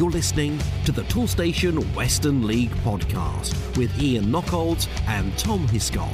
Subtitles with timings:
[0.00, 6.08] You're listening to the Toolstation Western League podcast with Ian Knockolds and Tom Hiscott.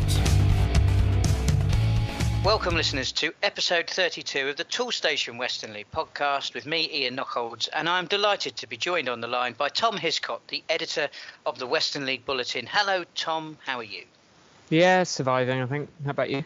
[2.45, 7.69] Welcome, listeners, to episode 32 of the Toolstation Western League podcast with me, Ian Knockolds,
[7.73, 11.09] and I'm delighted to be joined on the line by Tom Hiscott, the editor
[11.47, 12.67] of the Western League Bulletin.
[12.69, 13.57] Hello, Tom.
[13.65, 14.03] How are you?
[14.69, 15.63] Yeah, surviving.
[15.63, 15.89] I think.
[16.05, 16.43] How about you?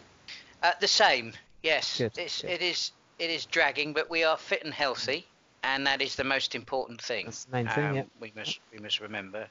[0.61, 1.33] Uh, the same.
[1.63, 2.51] Yes, Good, it's, good.
[2.51, 2.91] it is.
[3.17, 5.25] It is dragging, but we are fit and healthy,
[5.63, 7.25] and that is the most important thing.
[7.25, 8.03] That's the main thing, Um, yeah.
[8.19, 9.47] We must we must remember,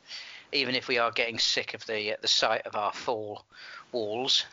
[0.52, 3.42] even if we are getting sick of the uh, the sight of our four
[3.92, 4.44] walls,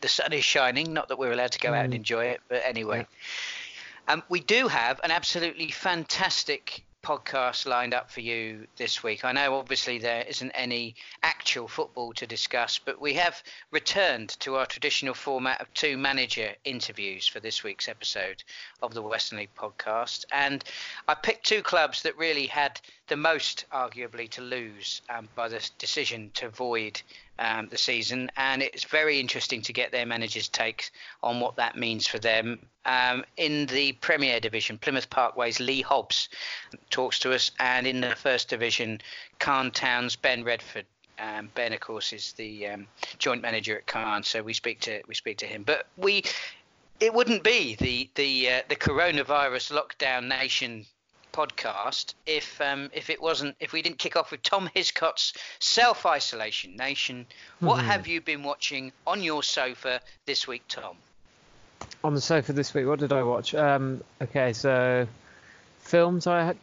[0.00, 0.92] the sun is shining.
[0.92, 1.96] Not that we're allowed to go out and Mm.
[1.96, 3.06] enjoy it, but anyway.
[4.08, 9.24] Um, we do have an absolutely fantastic podcast lined up for you this week.
[9.24, 14.56] I know obviously there isn't any actual football to discuss, but we have returned to
[14.56, 18.42] our traditional format of two manager interviews for this week's episode
[18.82, 20.24] of the Western League podcast.
[20.32, 20.62] And
[21.08, 25.68] I picked two clubs that really had the most, arguably, to lose um, by the
[25.78, 27.02] decision to void
[27.40, 31.76] um, the season, and it's very interesting to get their managers' takes on what that
[31.76, 32.60] means for them.
[32.86, 36.28] Um, in the Premier Division, Plymouth Parkway's Lee Hobbs
[36.88, 39.00] talks to us, and in the First Division,
[39.40, 40.86] Calne Town's Ben Redford.
[41.18, 42.86] Um, ben, of course, is the um,
[43.18, 45.64] joint manager at Calne, so we speak to we speak to him.
[45.64, 46.22] But we,
[47.00, 50.86] it wouldn't be the the uh, the coronavirus lockdown nation
[51.32, 56.06] podcast if um, if it wasn't if we didn't kick off with Tom Hiscott's self
[56.06, 57.26] isolation nation.
[57.60, 57.84] What Mhm.
[57.84, 60.96] have you been watching on your sofa this week, Tom?
[62.04, 63.54] On the sofa this week, what did I watch?
[63.54, 65.06] Um, okay, so
[65.80, 66.56] films I had,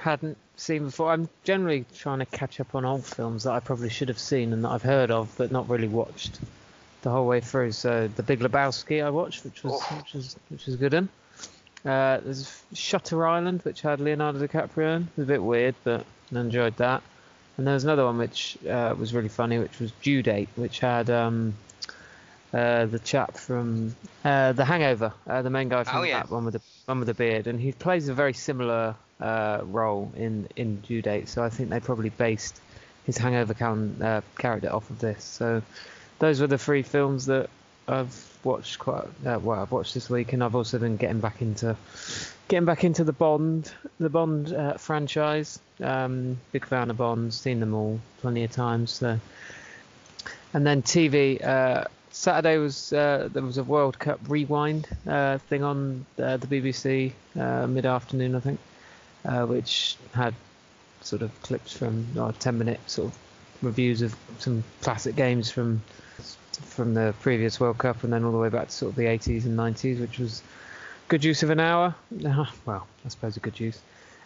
[0.00, 1.10] hadn't seen before.
[1.12, 4.52] I'm generally trying to catch up on old films that I probably should have seen
[4.52, 6.38] and that I've heard of but not really watched
[7.02, 7.72] the whole way through.
[7.72, 9.96] So The Big Lebowski I watched, which was Oh.
[9.96, 10.94] which was which was good.
[10.94, 11.08] Un.
[11.86, 14.96] Uh, there's Shutter Island, which had Leonardo DiCaprio.
[14.96, 15.02] in.
[15.02, 17.02] It was a bit weird, but I enjoyed that.
[17.56, 20.80] And there was another one which uh, was really funny, which was Due Date, which
[20.80, 21.54] had um,
[22.52, 26.22] uh, the chap from uh, The Hangover, uh, the main guy from Oh, yeah.
[26.22, 29.60] that one with the one with the beard, and he plays a very similar uh,
[29.64, 31.28] role in in Due Date.
[31.28, 32.60] So I think they probably based
[33.06, 33.54] his Hangover
[34.02, 35.22] uh, character off of this.
[35.24, 35.62] So
[36.18, 37.48] those were the three films that
[37.88, 39.60] I've watched quite uh, well.
[39.60, 41.76] I've watched this week, and I've also been getting back into
[42.48, 45.58] getting back into the Bond the Bond uh, franchise.
[45.82, 48.92] Um, big fan of Bond, seen them all plenty of times.
[48.92, 49.20] So.
[50.54, 51.44] And then TV.
[51.44, 56.46] Uh, Saturday was uh, there was a World Cup rewind uh, thing on uh, the
[56.46, 57.12] BBC
[57.68, 58.58] mid afternoon, I think,
[59.48, 60.34] which had
[61.02, 63.18] sort of clips from uh, 10 minute sort of
[63.62, 65.82] reviews of some classic games from
[66.56, 69.04] from the previous World Cup and then all the way back to sort of the
[69.04, 70.42] 80s and 90s, which was
[71.08, 71.94] good use of an hour.
[72.66, 73.80] well, I suppose a good use.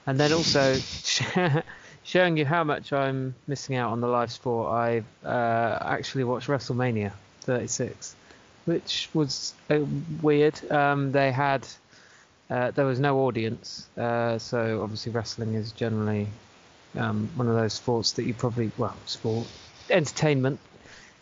[0.07, 0.75] And then also
[2.03, 4.73] showing you how much I'm missing out on the live sport.
[4.73, 8.17] I uh, actually watched WrestleMania 36,
[8.65, 9.81] which was uh,
[10.23, 10.71] weird.
[10.71, 11.67] Um, they had
[12.49, 16.27] uh, there was no audience, uh, so obviously wrestling is generally
[16.99, 19.47] um, one of those sports that you probably well sport
[19.89, 20.59] entertainment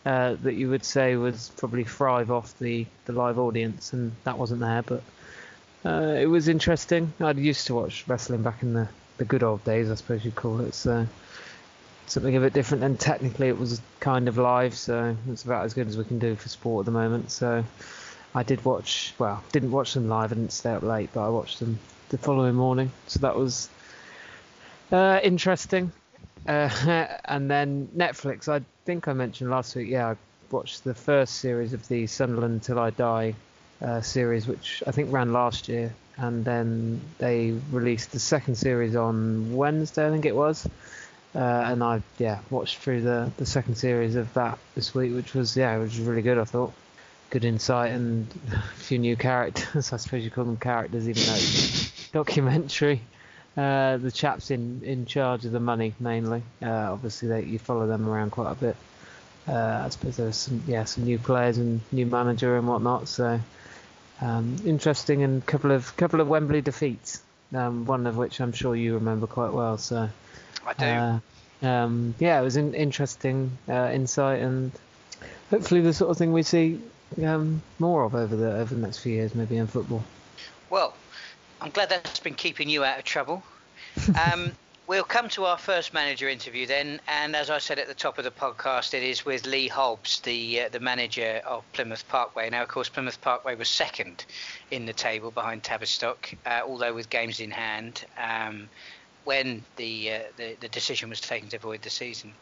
[0.05, 4.37] uh, that you would say was probably thrive off the, the live audience, and that
[4.37, 4.81] wasn't there.
[4.81, 5.03] But
[5.85, 7.13] uh, it was interesting.
[7.19, 10.35] I'd used to watch wrestling back in the, the good old days, I suppose you'd
[10.35, 10.73] call it.
[10.73, 11.07] So
[12.07, 12.83] something a bit different.
[12.83, 16.19] And technically, it was kind of live, so it's about as good as we can
[16.19, 17.31] do for sport at the moment.
[17.31, 17.63] So
[18.33, 19.13] I did watch.
[19.17, 20.31] Well, didn't watch them live.
[20.31, 22.91] I didn't stay up late, but I watched them the following morning.
[23.07, 23.69] So that was
[24.91, 25.91] uh, interesting.
[26.47, 26.69] Uh,
[27.25, 28.47] and then Netflix.
[28.47, 29.89] I think I mentioned last week.
[29.89, 30.15] Yeah, I
[30.51, 33.35] watched the first series of the Sunderland Till I Die
[33.81, 38.95] uh, series, which I think ran last year, and then they released the second series
[38.95, 40.67] on Wednesday, I think it was.
[41.35, 45.35] Uh, and I yeah watched through the the second series of that this week, which
[45.35, 46.39] was yeah it was really good.
[46.39, 46.73] I thought
[47.29, 49.93] good insight and a few new characters.
[49.93, 53.01] I suppose you call them characters, even though it's a documentary.
[53.57, 56.41] Uh, the chaps in, in charge of the money mainly.
[56.61, 58.75] Uh, obviously, they, you follow them around quite a bit.
[59.47, 63.07] Uh, I suppose there's some yeah some new players and new manager and whatnot.
[63.07, 63.39] So
[64.21, 67.21] um, interesting and couple of couple of Wembley defeats.
[67.53, 69.77] Um, one of which I'm sure you remember quite well.
[69.77, 70.07] So
[70.65, 70.85] I do.
[70.85, 71.19] uh,
[71.67, 74.71] um, yeah, it was an interesting uh, insight and
[75.49, 76.79] hopefully the sort of thing we see
[77.23, 80.03] um, more of over the over the next few years, maybe in football.
[80.69, 80.93] Well,
[81.61, 83.43] I'm glad that's been keeping you out of trouble.
[84.15, 84.53] Um,
[84.87, 88.17] we'll come to our first manager interview then, and as I said at the top
[88.17, 92.49] of the podcast, it is with Lee Hobbs, the uh, the manager of Plymouth Parkway.
[92.49, 94.25] Now, of course, Plymouth Parkway was second
[94.71, 98.05] in the table behind Tavistock, uh, although with games in hand.
[98.17, 98.69] Um,
[99.29, 102.33] when the, uh, the, the decision was taken to avoid the season.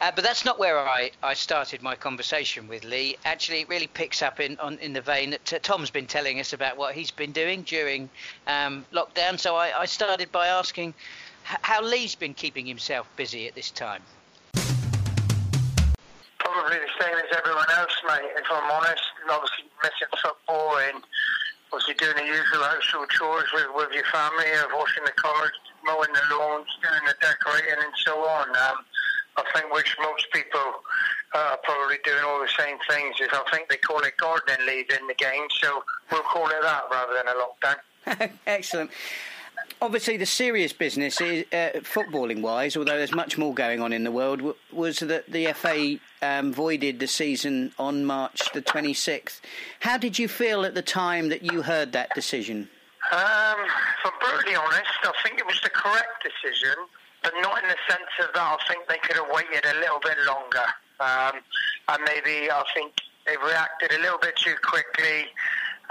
[0.00, 3.16] Uh, but that's not where I, I started my conversation with Lee.
[3.24, 6.40] Actually, it really picks up in on, in the vein that uh, Tom's been telling
[6.40, 8.10] us about what he's been doing during
[8.48, 9.38] um, lockdown.
[9.38, 10.94] So I, I started by asking
[11.44, 14.02] how Lee's been keeping himself busy at this time.
[16.40, 18.30] Probably the same as everyone else, mate.
[18.36, 21.04] If I'm honest, obviously missing football and
[21.72, 25.52] obviously doing the usual household chores with, with your family, of washing the cars,
[25.84, 28.48] mowing the lawns, doing the decorating, and so on.
[28.48, 28.84] Um,
[29.36, 30.60] I think which most people
[31.34, 33.16] uh, are probably doing all the same things.
[33.20, 36.60] Is I think they call it gardening leave in the game, so we'll call it
[36.62, 38.30] that rather than a lockdown.
[38.46, 38.90] Excellent
[39.80, 44.04] obviously the serious business, is, uh, footballing wise, although there's much more going on in
[44.04, 49.40] the world, was that the FA um, voided the season on March the 26th.
[49.80, 52.68] How did you feel at the time that you heard that decision?
[53.10, 56.76] Um, if I'm brutally honest, I think it was the correct decision,
[57.22, 60.00] but not in the sense of that I think they could have waited a little
[60.00, 60.66] bit longer.
[61.00, 61.42] Um,
[61.88, 62.94] and maybe I think
[63.26, 65.26] they reacted a little bit too quickly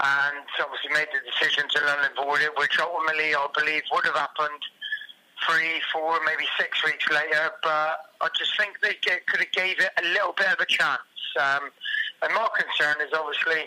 [0.00, 4.06] and obviously made the decision to null and void it, which ultimately I believe would
[4.06, 4.62] have happened
[5.48, 7.50] three, four, maybe six weeks later.
[7.62, 10.66] But I just think they get, could have gave it a little bit of a
[10.66, 11.02] chance.
[11.40, 11.70] Um,
[12.22, 13.66] and my concern is obviously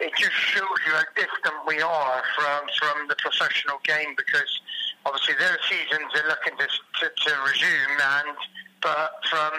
[0.00, 4.60] it just shows you how distant we are from from the professional game because
[5.04, 8.36] obviously their seasons are looking to to, to resume and
[8.82, 9.52] but from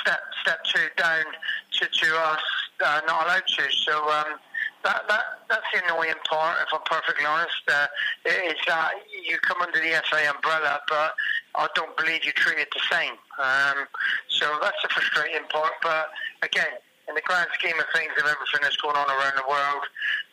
[0.00, 1.24] step step two down
[1.72, 2.40] to, to us
[2.84, 3.64] uh, not allowed to.
[3.86, 4.38] So um,
[4.84, 7.62] that, that that's the annoying part, if I'm perfectly honest.
[7.68, 7.86] Uh,
[8.26, 8.92] is that
[9.24, 11.14] you come under the FA umbrella, but
[11.54, 13.16] I don't believe you're treated the same.
[13.38, 13.86] Um,
[14.28, 15.72] so that's the frustrating part.
[15.82, 16.10] But
[16.42, 19.84] again, in the grand scheme of things of everything that's going on around the world,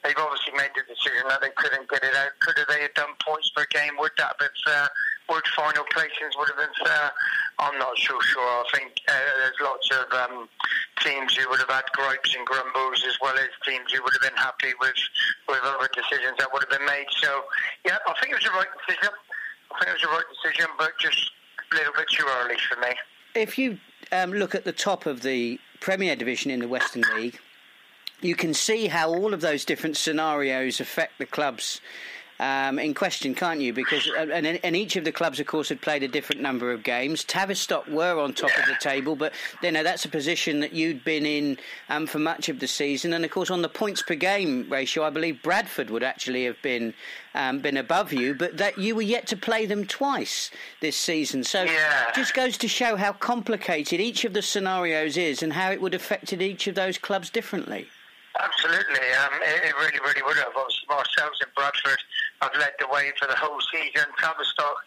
[0.04, 2.32] they've obviously made the decision that they couldn't get it out.
[2.40, 3.94] Could have they have done points per game?
[4.00, 4.90] Would that have been fair?
[5.30, 7.12] Would final placings would have been fair?
[7.60, 8.42] I'm not so sure.
[8.42, 10.50] I think uh, there's lots of um,
[11.04, 14.22] teams who would have had gripes and grumbles, as well as teams who would have
[14.22, 14.98] been happy with
[15.48, 17.06] with other decisions that would have been made.
[17.22, 17.44] So,
[17.86, 19.14] yeah, I think it was the right decision.
[19.72, 21.32] I think it was the right decision, but just
[21.72, 22.96] a little bit too early for me.
[23.36, 23.78] If you
[24.12, 27.40] um, look at the top of the Premier Division in the Western League,
[28.22, 31.82] you can see how all of those different scenarios affect the clubs
[32.40, 33.74] um, in question, can't you?
[33.74, 36.72] Because uh, and, and, each of the clubs, of course, had played a different number
[36.72, 37.24] of games.
[37.26, 41.04] Tavistock were on top of the table, but you know that's a position that you'd
[41.04, 41.58] been in
[41.90, 43.12] um, for much of the season.
[43.14, 46.62] And of course, on the points per game ratio, I believe Bradford would actually have
[46.62, 46.94] been
[47.34, 50.50] um, been above you, but that you were yet to play them twice
[50.80, 51.44] this season.
[51.44, 52.12] So yeah.
[52.16, 55.94] just goes to show how complicated each of the scenarios is and how it would
[55.94, 57.88] have affected each of those clubs differently.
[58.40, 60.54] Absolutely, um, it, it, really, really would have.
[60.56, 62.00] Obviously, ourselves in Bradford
[62.42, 64.08] have led the way for the whole season.
[64.20, 64.78] Tavistock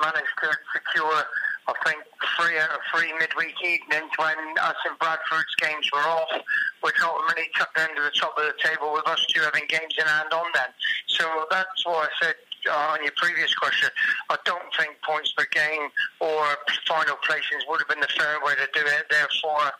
[0.00, 1.24] managed to secure,
[1.68, 2.00] I think,
[2.36, 6.32] three out of three midweek evenings when us and Bradford's games were off,
[6.80, 9.94] which ultimately took them to the top of the table with us two having games
[9.98, 10.70] in hand on them.
[11.06, 12.34] So that's why I said
[12.70, 13.90] uh, on your previous question,
[14.30, 16.44] I don't think points per game or
[16.86, 19.06] final placings would have been the fair way to do it.
[19.10, 19.72] Therefore,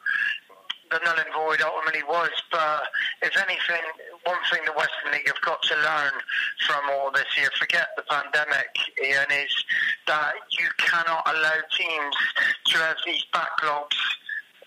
[0.91, 2.31] the null and void ultimately was.
[2.51, 2.85] But
[3.23, 3.83] if anything,
[4.25, 6.13] one thing the Western League have got to learn
[6.67, 8.71] from all this here, forget the pandemic,
[9.03, 9.55] Ian, is
[10.07, 12.17] that you cannot allow teams
[12.67, 13.97] to have these backlogs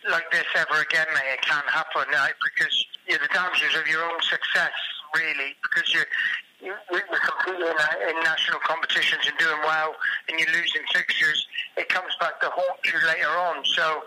[0.10, 1.40] like this ever again, mate.
[1.40, 2.34] It can't happen, right?
[2.44, 4.76] Because you're the dangers of your own success,
[5.16, 6.08] really, because you're
[6.62, 9.94] you're competing uh, in national competitions and doing well,
[10.30, 11.46] and you're losing fixtures,
[11.78, 13.64] it comes back to haunt you later on.
[13.66, 14.02] So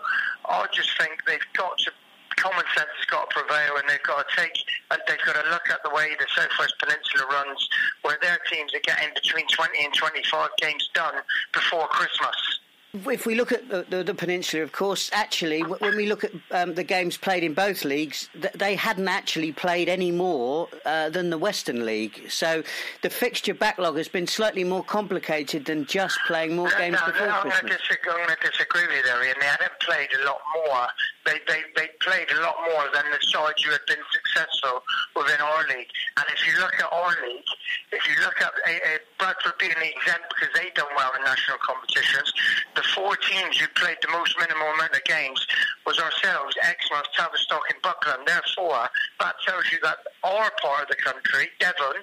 [0.45, 1.91] I just think they've got to
[2.39, 4.55] common sense has got to prevail, and they've got to take
[4.91, 7.69] and they've got to look at the way the Southwest Peninsula runs,
[8.01, 11.15] where their teams are getting between 20 and 25 games done
[11.53, 12.59] before Christmas.
[12.91, 16.31] If we look at the, the, the, peninsula, of course, actually, when we look at
[16.49, 21.29] um, the games played in both leagues, they hadn't actually played any more uh, than
[21.29, 22.31] the Western League.
[22.31, 22.63] So
[23.03, 27.27] the fixture backlog has been slightly more complicated than just playing more games no, before
[27.27, 27.79] no, Christmas.
[27.91, 29.35] I'm going to disagree with you, there, Ian.
[29.39, 30.87] They hadn't played a lot more.
[31.29, 34.81] They, they, they played a lot more than the sides who had been successful
[35.15, 35.93] within our league.
[36.17, 37.45] And if you look at our league,
[37.93, 41.61] if you look at uh, uh Bradford being exempt because they've done well in national
[41.61, 42.33] competitions,
[42.73, 45.45] the four teams who played the most minimal amount of games
[45.85, 48.25] was ourselves, Exmouth, Tavistock and Buckland.
[48.25, 48.89] Therefore,
[49.21, 52.01] that tells you that our part of the country, Devon,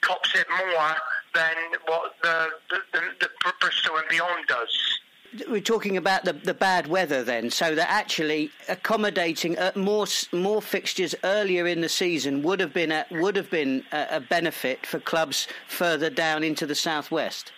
[0.00, 0.98] cops it more
[1.30, 4.98] than what the, the, the, the Bristol and beyond does
[5.48, 10.62] we're talking about the, the bad weather then, so that actually accommodating uh, more more
[10.62, 14.86] fixtures earlier in the season would have been a, would have been a, a benefit
[14.86, 17.52] for clubs further down into the southwest.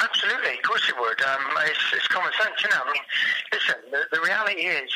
[0.00, 1.20] Absolutely, of course it would.
[1.22, 2.82] Um, it's, it's, common sense, you know.
[2.84, 3.02] I mean,
[3.52, 4.90] listen, the, the reality is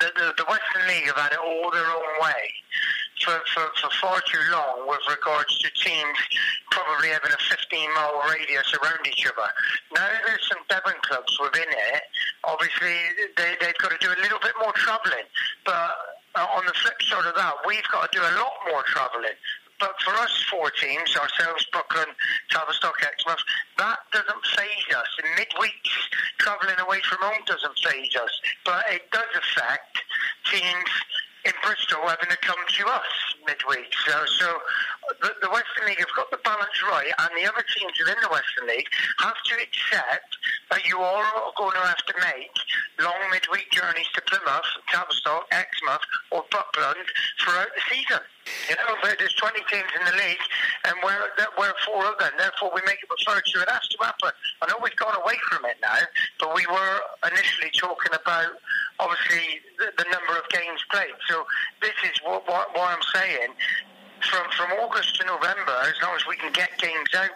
[0.00, 2.50] the, the, the, Western League have had it all their own way
[3.24, 6.18] for, for, for far too long with regards to teams
[6.70, 9.48] probably having a 15 mile radius around each other.
[9.94, 12.02] Now there's some Devon clubs within it.
[12.44, 12.96] Obviously,
[13.36, 15.26] they, they've got to do a little bit more travelling,
[15.64, 18.82] but uh, on the flip side of that, we've got to do a lot more
[18.86, 19.36] travelling.
[19.78, 22.14] But for us four teams, ourselves, Buckland,
[22.50, 23.42] Tavistock, Exmouth,
[23.78, 25.10] that doesn't phase us.
[25.18, 25.90] In midweeks,
[26.38, 28.30] travelling away from home doesn't phase us.
[28.64, 29.98] But it does affect
[30.52, 30.90] teams
[31.44, 33.10] in Bristol having to come to us
[33.46, 33.90] midweek.
[34.06, 34.48] So, so
[35.20, 38.30] the, the, Western League have got the balance right, and the other teams within the
[38.30, 38.86] Western League
[39.18, 40.30] have to accept
[40.70, 41.26] that you are
[41.58, 42.54] going to have to make
[43.02, 47.06] long midweek journeys to Plymouth, Tavistock, Exmouth, or Buckland
[47.42, 48.22] throughout the season.
[48.68, 50.44] You know, there's 20 teams in the league,
[50.86, 52.32] and we're, we're four of them.
[52.38, 53.56] Therefore, we make it refer to.
[53.62, 54.30] It has to happen.
[54.62, 56.02] I know we've gone away from it now,
[56.38, 58.58] but we were initially talking about
[59.02, 61.18] obviously the, the number of games played.
[61.28, 61.44] So
[61.82, 63.50] this is what, what, what I'm saying.
[64.30, 67.34] From from August to November, as long as we can get games out,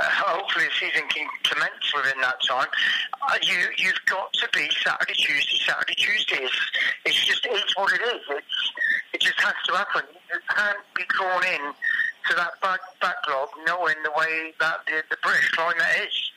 [0.00, 2.68] uh, hopefully the season can commence within that time.
[3.28, 6.40] Uh, you you've got to be Saturday, Tuesday, Saturday, Tuesday.
[6.40, 6.70] It's,
[7.04, 8.22] it's just it's what it is.
[8.30, 8.72] It's,
[9.12, 10.08] it just has to happen.
[10.32, 11.74] It can't be drawn in
[12.30, 16.31] to that back, backlog, knowing the way that the, the British climate is.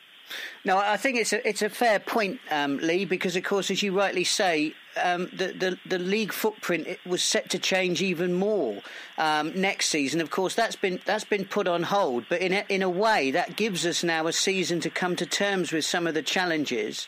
[0.65, 3.83] No, I think it's a it's a fair point, um, Lee, because of course, as
[3.83, 8.81] you rightly say, um, the, the the league footprint was set to change even more
[9.19, 10.21] um, next season.
[10.21, 13.29] Of course, that's been that's been put on hold, but in a, in a way,
[13.29, 17.07] that gives us now a season to come to terms with some of the challenges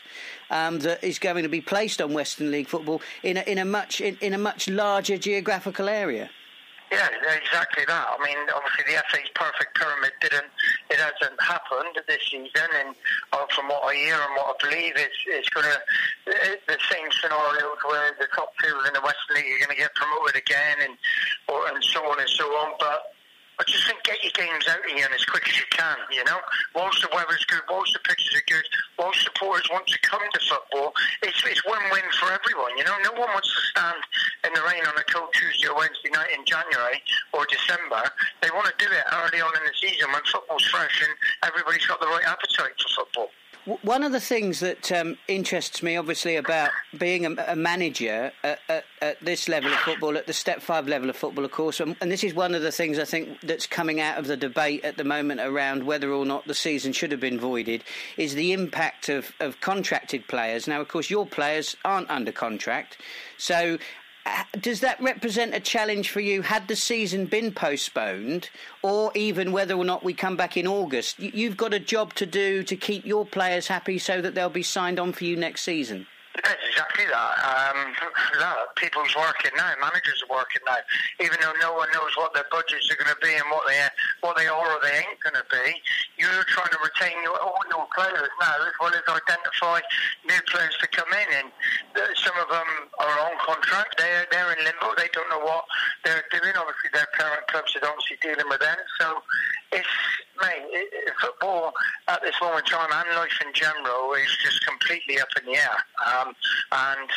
[0.50, 3.64] um, that is going to be placed on Western League football in a, in a
[3.64, 6.30] much in, in a much larger geographical area.
[6.90, 8.06] Yeah, exactly that.
[8.08, 10.48] I mean, obviously the FA's perfect pyramid didn't,
[10.88, 12.96] it hasn't happened this season, and
[13.32, 15.78] uh, from what I hear and what I believe, it's, it's going to,
[16.64, 19.94] the same scenarios where the top two in the Western League are going to get
[19.94, 20.96] promoted again, and
[21.48, 22.72] or, and so on and so on.
[22.80, 23.12] But
[23.60, 26.40] I just think get your games out again as quick as you can, you know?
[26.74, 28.64] Whilst the weather's good, whilst the pitches are good,
[28.96, 32.96] whilst supporters want to come to football, it's, it's win-win for everyone, you know?
[33.04, 34.00] No one wants to stand
[34.48, 37.04] in the rain on a cold Tuesday or Wednesday night in January
[37.36, 38.08] or December.
[38.40, 41.12] They want to do it early on in the season when football's fresh and
[41.44, 43.28] everybody's got the right appetite for football.
[43.82, 48.60] One of the things that um, interests me, obviously, about being a, a manager at,
[48.66, 51.78] at, at, this level of football, at the step five level of football, of course,
[51.78, 54.38] and, and, this is one of the things I think that's coming out of the
[54.38, 57.84] debate at the moment around whether or not the season should have been voided,
[58.16, 60.66] is the impact of, of contracted players.
[60.66, 62.96] Now, of course, your players aren't under contract,
[63.36, 63.76] so
[64.28, 66.42] Uh, does that represent a challenge for you?
[66.42, 68.50] Had the season been postponed,
[68.82, 72.26] or even whether or not we come back in August, you've got a job to
[72.26, 75.62] do to keep your players happy so that they'll be signed on for you next
[75.62, 76.06] season.
[76.38, 77.34] It's exactly that.
[77.42, 77.78] Um,
[78.38, 78.74] that.
[78.76, 79.74] People's working now.
[79.82, 80.78] Managers are working now.
[81.18, 83.78] Even though no one knows what their budgets are going to be and what they
[84.22, 85.66] what they are or they ain't going to be,
[86.16, 89.82] you're trying to retain your all your players now as well as identify
[90.26, 91.28] new players to come in.
[91.42, 91.48] And
[92.14, 92.70] some of them
[93.02, 93.98] are on contract.
[93.98, 94.94] They're they're in limbo.
[94.94, 95.66] They don't know what
[96.04, 96.54] they're doing.
[96.54, 98.78] Obviously, their parent clubs are obviously dealing with them.
[99.02, 99.22] So
[99.72, 99.96] it's
[100.40, 100.66] mate,
[101.20, 101.72] football
[102.08, 105.58] at this moment in time and life in general is just completely up in the
[105.58, 106.34] air, um,
[106.72, 107.08] and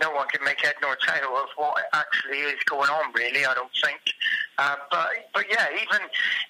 [0.00, 3.12] no one can make head nor tail of what actually is going on.
[3.14, 4.00] Really, I don't think.
[4.58, 6.02] Uh, but but yeah, even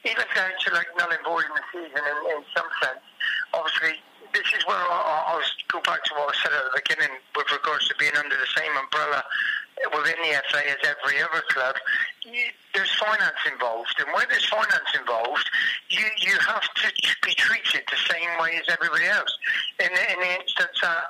[0.04, 3.02] even down to like null and void in the season in, in some sense.
[3.54, 3.98] Obviously,
[4.32, 7.14] this is where I, I was go back to what I said at the beginning
[7.34, 9.24] with regards to being under the same umbrella
[9.94, 11.76] within the FA as every other club,
[12.24, 15.48] you, there's finance involved, and where there's finance involved,
[15.90, 16.92] you you have to
[17.24, 19.32] be treated the same way as everybody else.
[19.80, 21.04] In the, in the instance that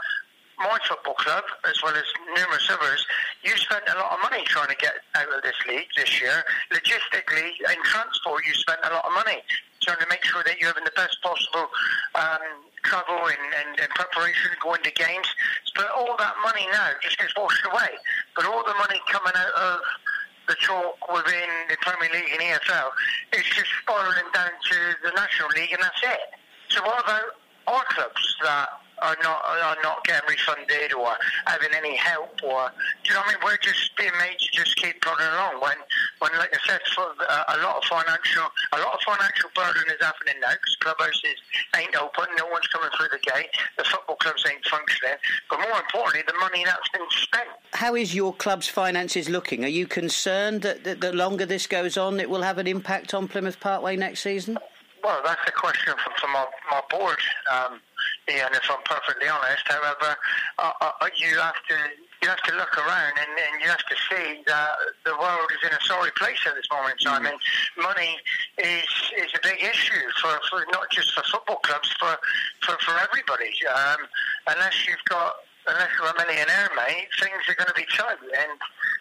[0.58, 2.04] my football club, as well as
[2.34, 3.06] numerous others,
[3.44, 6.44] you spent a lot of money trying to get out of this league this year.
[6.72, 9.42] Logistically, in transport, you spent a lot of money
[9.82, 11.68] trying to make sure that you're having the best possible
[12.14, 15.28] um, travel and, and, and preparation going to games.
[15.74, 17.92] But all that money now just gets washed away.
[18.34, 19.80] But all the money coming out of
[20.48, 22.90] the chalk within the Premier League and EFL
[23.34, 26.38] is just spiralling down to the National League, and that's it.
[26.68, 27.34] So what about
[27.66, 28.68] our clubs that
[29.00, 31.12] are not are not getting refunded or
[31.46, 32.70] having any help or
[33.04, 33.40] do you know what I mean?
[33.44, 35.76] We're just being made to just keep plodding along when
[36.20, 39.84] when like I said, for uh, a lot of financial a lot of financial burden
[39.88, 41.38] is happening now because clubhouses
[41.76, 45.16] ain't open, no one's coming through the gate, the football clubs ain't functioning,
[45.50, 47.48] but more importantly, the money that's been spent.
[47.72, 49.64] How is your club's finances looking?
[49.64, 53.14] Are you concerned that, that the longer this goes on, it will have an impact
[53.14, 54.58] on Plymouth Parkway next season?
[55.06, 57.16] well, that's a question from, for my, my board,
[57.52, 57.78] um,
[58.28, 59.62] Ian, if I'm perfectly honest.
[59.66, 60.16] However,
[60.58, 61.76] uh, uh, you have to
[62.22, 64.70] you have to look around and, and you have to see that
[65.04, 67.24] the world is in a sorry place at this moment in time.
[67.24, 67.30] Mm.
[67.30, 67.38] And
[67.82, 68.18] money
[68.58, 72.16] is is a big issue for, for not just for football clubs, for
[72.62, 73.52] for, for everybody.
[73.66, 74.06] Um,
[74.48, 75.36] unless you've got
[75.66, 78.58] unless you're a millionaire, mate, things are going to be tight, and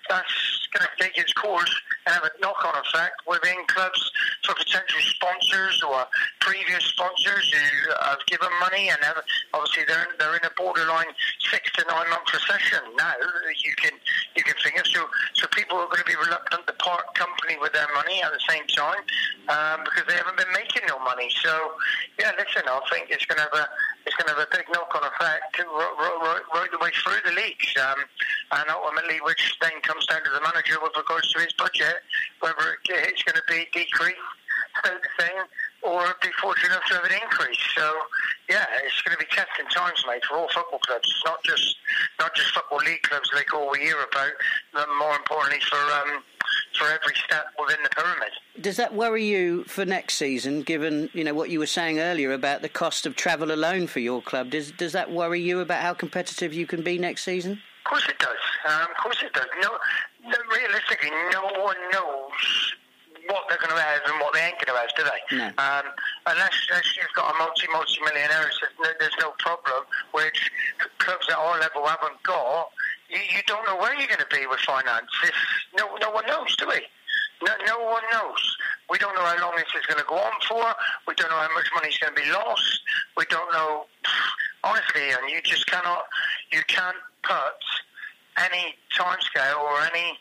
[0.09, 1.71] that's going to take its course
[2.05, 4.11] and have a knock-on effect within clubs
[4.45, 6.05] for potential sponsors or
[6.41, 9.17] previous sponsors who have given money and have,
[9.53, 11.09] obviously they're they're in a borderline
[11.49, 13.13] six to nine month recession now.
[13.57, 13.93] You can
[14.35, 17.57] you can think of so so people are going to be reluctant to part company
[17.59, 19.01] with their money at the same time
[19.49, 21.29] um, because they haven't been making no money.
[21.41, 21.73] So
[22.19, 23.67] yeah, listen, I think it's going to have a
[24.05, 27.35] it's going to have a big knock-on effect right, right, right the way through the
[27.35, 27.99] leagues, um,
[28.59, 32.03] and ultimately, which then comes down to the manager with regards to his budget,
[32.39, 34.19] whether it's going to be decreased,
[34.83, 35.45] the same,
[35.81, 37.61] or be fortunate enough to have an increase.
[37.75, 37.85] So,
[38.49, 41.07] yeah, it's going to be testing times, mate, for all football clubs.
[41.25, 41.75] Not just
[42.19, 44.33] not just football league clubs like all we hear about,
[44.73, 46.23] but more importantly for um,
[46.77, 48.31] for every step within the pyramid.
[48.61, 52.31] Does that worry you for next season, given you know what you were saying earlier
[52.33, 54.49] about the cost of travel alone for your club?
[54.49, 57.53] Does does that worry you about how competitive you can be next season?
[57.53, 58.37] Of course it does.
[58.67, 59.45] Um, of course it does.
[59.61, 59.69] No,
[60.27, 62.73] no, realistically, no one knows
[63.27, 65.37] what they're going to have and what they ain't going to have, do they?
[65.37, 65.47] No.
[65.57, 65.85] Um,
[66.27, 69.85] unless, unless you've got a multi multi millionaire, there's no, there's no problem.
[70.13, 70.51] Which
[70.99, 72.69] clubs at our level haven't got
[73.09, 75.09] you, you don't know where you're going to be with finance.
[75.23, 75.33] If
[75.77, 76.81] no, no one knows, do we?
[77.43, 78.57] No, no one knows.
[78.89, 80.63] We don't know how long this is going to go on for.
[81.07, 82.79] We don't know how much money is going to be lost.
[83.17, 83.85] We don't know.
[84.63, 86.05] Honestly, and you just cannot.
[86.51, 87.61] You can't put
[88.37, 90.17] any timescale or any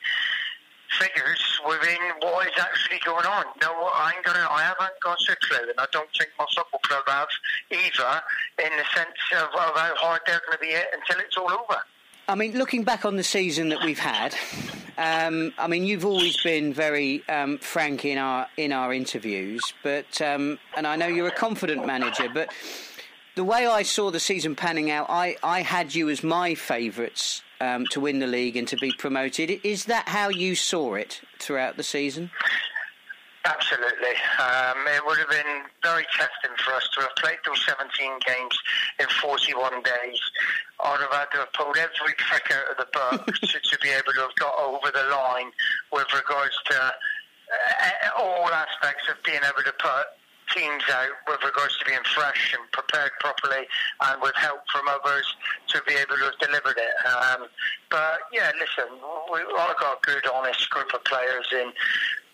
[1.00, 3.44] figures within what is actually going on.
[3.62, 4.46] No, I ain't gonna.
[4.50, 7.28] I haven't got a clue, and I don't think my football club have
[7.70, 8.22] either,
[8.62, 11.50] in the sense of, of how hard they're going to be hit until it's all
[11.50, 11.80] over.
[12.26, 14.34] I mean, looking back on the season that we've had,
[14.96, 20.22] um, I mean, you've always been very um, frank in our in our interviews, but
[20.22, 22.50] um, and I know you're a confident manager, but
[23.34, 27.42] the way I saw the season panning out, I, I had you as my favourites
[27.60, 29.60] um, to win the league and to be promoted.
[29.64, 32.30] Is that how you saw it throughout the season?
[33.44, 34.16] Absolutely.
[34.40, 37.92] Um, it would have been very testing for us to have played those 17
[38.24, 38.56] games
[38.98, 40.20] in 41 days.
[40.80, 43.90] I'd have had to have pulled every trick out of the book to, to, be
[43.90, 45.52] able to have got over the line
[45.92, 50.08] with regards to uh, all aspects of being able to put
[50.52, 53.66] teams out with regards to being fresh and prepared properly
[54.08, 55.24] and with help from others
[55.68, 56.94] to be able to have delivered it.
[57.04, 57.48] Um,
[57.90, 58.88] but yeah, listen,
[59.32, 61.72] we, I've got a good, honest group of players in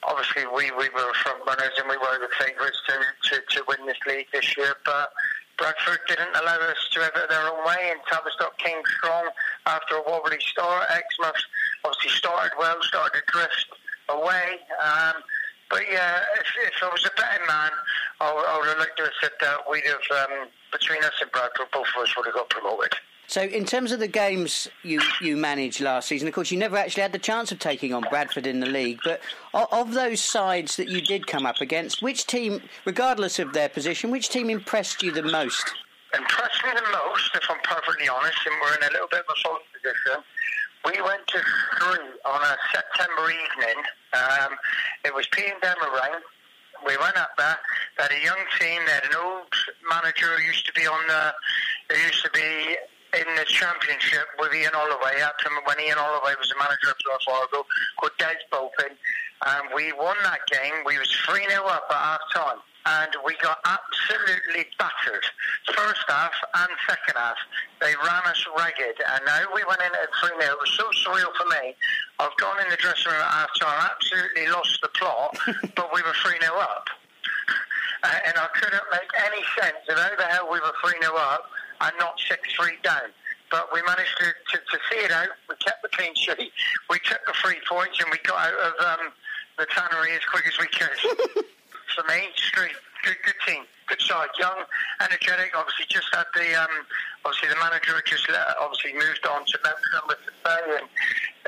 [0.04, 2.94] obviously we, we were front runners and we were the favourites to,
[3.30, 5.12] to, to win this league this year, but
[5.58, 9.28] Bradford didn't allow us to have it their own way, and Tavistock came strong
[9.66, 10.88] after a wobbly start.
[10.88, 11.36] Exmouth
[11.84, 13.66] obviously started well, started to drift
[14.08, 14.56] away.
[14.80, 15.20] Um,
[15.68, 17.70] but yeah, if, if I was a betting man,
[18.20, 21.30] I, I would have liked to have said that we'd have, um, between us and
[21.30, 22.94] Bradford, both of us would have got promoted.
[23.30, 26.76] So, in terms of the games you, you managed last season, of course, you never
[26.76, 28.98] actually had the chance of taking on Bradford in the league.
[29.04, 29.20] But
[29.54, 34.10] of those sides that you did come up against, which team, regardless of their position,
[34.10, 35.72] which team impressed you the most?
[36.12, 39.26] Impressed me the most, if I'm perfectly honest, and we're in a little bit of
[39.30, 40.24] a false position.
[40.84, 43.84] We went to Crewe on a September evening.
[44.12, 44.56] Um,
[45.04, 46.18] it was P and Demerang.
[46.84, 47.58] We went up there.
[47.96, 48.80] They had a young team.
[48.86, 49.54] They had an old
[49.88, 51.32] manager who used to be on the.
[51.94, 52.76] Who used to be
[53.14, 55.18] in the championship with Ian Holloway
[55.64, 57.66] when Ian Holloway was the manager of Argyle
[57.98, 58.94] called Des Bolton
[59.46, 60.84] and we won that game.
[60.84, 65.24] We was 3 0 up at half time and we got absolutely battered.
[65.72, 67.36] First half and second half,
[67.80, 70.52] they ran us ragged, and now we went in at 3 0.
[70.52, 71.74] It was so surreal for me.
[72.18, 75.36] I've gone in the dressing room at half time, absolutely lost the plot,
[75.76, 76.86] but we were 3 0 up.
[78.02, 81.14] Uh, and I couldn't make any sense of how the hell we were 3 0
[81.16, 83.10] up and not six three down.
[83.50, 85.34] But we managed to, to, to, see it out.
[85.48, 86.52] We kept the clean sheet.
[86.88, 89.12] We took the three points and we got out of um,
[89.58, 90.94] the tannery as quick as we could.
[91.96, 94.62] For me, street, good, good team, good side, young,
[95.02, 95.50] energetic.
[95.58, 96.86] Obviously, just had the um,
[97.24, 99.58] obviously the manager had just let, obviously moved on to
[100.06, 100.80] with the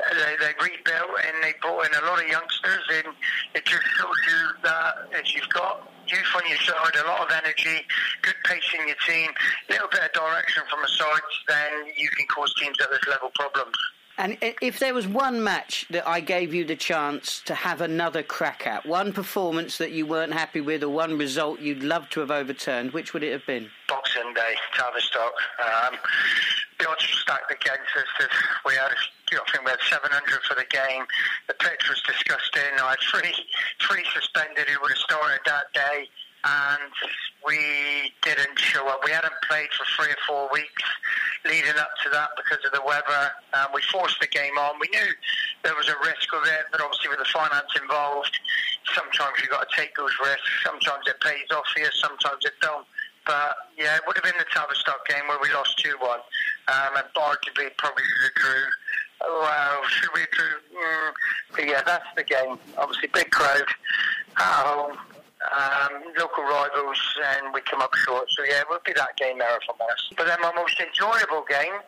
[0.03, 2.83] and they, they rebuilt and they brought in a lot of youngsters.
[2.91, 3.15] And
[3.55, 7.31] it just shows you that if you've got youth on your side, a lot of
[7.31, 7.85] energy,
[8.21, 9.31] good pace in your team,
[9.69, 13.05] a little bit of direction from the sides, then you can cause teams at this
[13.07, 13.75] level problems.
[14.17, 18.21] And if there was one match that I gave you the chance to have another
[18.21, 22.19] crack at, one performance that you weren't happy with, or one result you'd love to
[22.19, 23.69] have overturned, which would it have been?
[23.87, 25.33] Boxing Day, Tavistock.
[25.59, 25.95] Um,
[26.79, 28.27] the odds stacked against us.
[28.65, 30.09] We had, I think we had 700
[30.43, 31.05] for the game.
[31.47, 32.73] The pitch was disgusting.
[32.81, 33.33] I had three,
[33.81, 36.09] three suspended who would have started that day
[36.43, 36.91] and
[37.45, 38.99] we didn't show up.
[39.05, 40.83] We hadn't played for three or four weeks
[41.45, 43.31] leading up to that because of the weather.
[43.53, 44.79] Um, we forced the game on.
[44.79, 45.11] We knew
[45.63, 48.31] there was a risk of it, but obviously with the finance involved,
[48.95, 50.51] sometimes you've got to take those risks.
[50.63, 52.87] Sometimes it pays off for you, sometimes it don't.
[53.25, 56.19] But yeah, it would have been the Tavistock game where we lost 2 1.
[56.67, 58.63] Um, and arguably probably should have drew.
[59.21, 60.09] Well, should?
[60.11, 61.11] Mm.
[61.51, 62.57] But yeah, that's the game.
[62.77, 63.65] Obviously, big crowd
[64.37, 64.97] at home
[65.51, 67.01] um, local rivals,
[67.35, 68.29] and we come up short.
[68.31, 70.09] So yeah, it would be that game there from us.
[70.15, 71.79] But then my most enjoyable game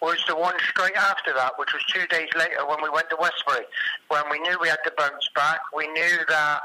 [0.00, 3.16] was the one straight after that, which was two days later when we went to
[3.20, 3.64] Westbury,
[4.08, 5.60] when we knew we had to bounce back.
[5.76, 6.60] We knew that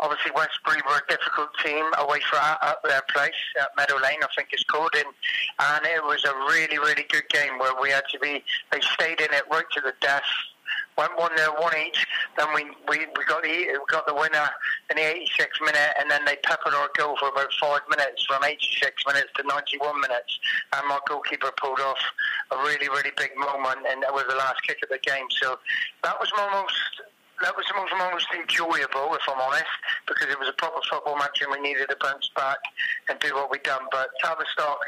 [0.00, 4.20] obviously Westbury were a difficult team away from uh, at their place at Meadow Lane,
[4.22, 7.90] I think it's called, and and it was a really really good game where we
[7.90, 8.42] had to be.
[8.72, 10.28] They stayed in it right to the death
[11.00, 12.06] went one nil, one each.
[12.36, 14.48] Then we, we, we got the we got the winner
[14.90, 18.44] in the 86th minute, and then they peppered our goal for about five minutes, from
[18.44, 20.38] 86 minutes to 91 minutes.
[20.76, 22.00] And my goalkeeper pulled off
[22.50, 25.26] a really really big moment, and that was the last kick of the game.
[25.40, 25.58] So
[26.04, 27.09] that was my most
[27.40, 29.70] that was the most, enjoyable, if I'm honest,
[30.06, 32.58] because it was a proper football match and we needed to bounce back
[33.08, 33.82] and do what we'd done.
[33.90, 34.78] But Tavistock,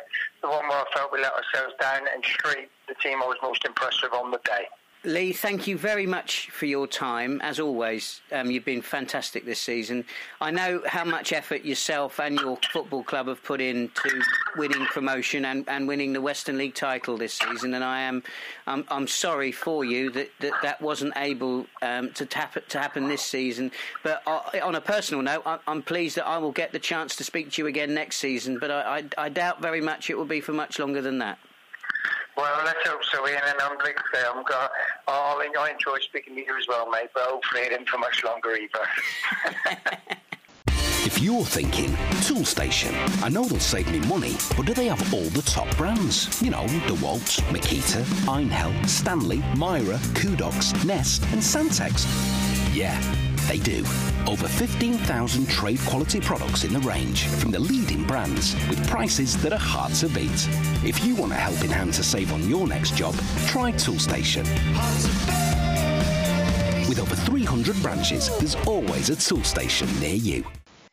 [0.42, 3.38] the one where I felt we let ourselves down, and Street, the team I was
[3.42, 4.68] most impressed with on the day.
[5.04, 7.40] Lee, thank you very much for your time.
[7.40, 10.04] As always, um, you've been fantastic this season.
[10.40, 14.22] I know how much effort yourself and your football club have put into
[14.56, 18.22] winning promotion and, and winning the Western League title this season, and I am
[18.68, 23.08] I'm, I'm sorry for you that that, that wasn't able um, to tap to happen
[23.08, 23.72] this season.
[24.04, 27.16] But uh, on a personal note, I, am pleased that I will get the chance
[27.16, 28.60] to speak to you again next season.
[28.60, 31.40] But I, I, I doubt very much it will be for much longer than that.
[32.36, 33.42] Well, let's hope so, Ian.
[33.46, 34.70] And I'm say, I'm got,
[35.06, 37.10] I'll, I enjoy speaking to you as well, mate.
[37.14, 39.88] But hopefully, it isn't for much longer either.
[41.04, 41.90] If you're thinking,
[42.22, 46.40] Toolstation, I know they'll save me money, but do they have all the top brands?
[46.40, 52.06] You know, DeWalt, Makita, Einhell, Stanley, Mira, Kudox, Nest, and Santex.
[52.72, 53.00] Yeah,
[53.48, 53.84] they do.
[54.26, 59.52] Over 15,000 trade quality products in the range from the leading brands with prices that
[59.52, 60.48] are hard to beat.
[60.84, 63.14] If you want a helping hand to save on your next job,
[63.46, 64.44] try Toolstation.
[66.88, 70.44] With over 300 branches, there's always a Toolstation near you.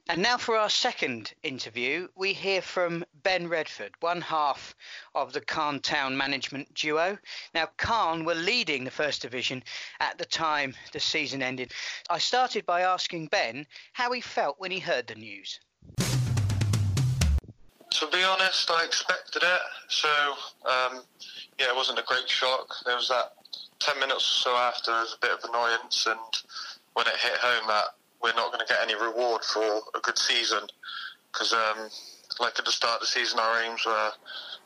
[0.10, 4.74] And now for our second interview, we hear from Ben Redford, one half
[5.14, 7.20] of the Calne Town management duo.
[7.54, 9.64] Now, Calne were leading the First Division
[10.00, 11.74] at the time the season ended.
[12.10, 15.60] I started by asking Ben how he felt when he heard the news.
[17.92, 19.62] To be honest, I expected it.
[19.90, 20.10] So,
[20.66, 21.04] um,
[21.60, 22.74] yeah, it wasn't a great shock.
[22.84, 23.34] There was that
[23.78, 26.18] 10 minutes or so after, there was a bit of annoyance, and
[26.94, 27.90] when it hit home that
[28.22, 30.62] we're not going to get any reward for a good season
[31.32, 31.90] because, um,
[32.40, 34.12] like at the start of the season, our aims were